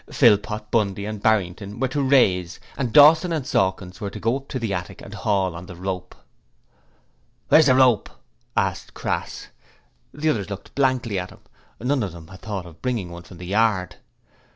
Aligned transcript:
Philpot, 0.11 0.71
Bundy, 0.71 1.05
and 1.05 1.21
Barrington 1.21 1.79
were 1.79 1.89
to 1.89 2.01
'raise', 2.01 2.59
and 2.75 2.91
Dawson 2.91 3.31
and 3.31 3.45
Sawkins 3.45 4.01
were 4.01 4.09
to 4.09 4.19
go 4.19 4.35
up 4.37 4.47
to 4.47 4.57
the 4.57 4.73
attic 4.73 4.99
and 4.99 5.13
haul 5.13 5.53
on 5.55 5.67
the 5.67 5.75
rope. 5.75 6.15
'Where's 7.49 7.67
the 7.67 7.75
rope?' 7.75 8.09
asked 8.57 8.95
Crass. 8.95 9.49
The 10.11 10.29
others 10.29 10.49
looked 10.49 10.73
blankly 10.73 11.19
at 11.19 11.29
him. 11.29 11.41
None 11.79 12.01
of 12.01 12.13
them 12.13 12.29
had 12.29 12.39
thought 12.41 12.65
of 12.65 12.81
bringing 12.81 13.11
one 13.11 13.21
from 13.21 13.37
the 13.37 13.45
yard. 13.45 13.97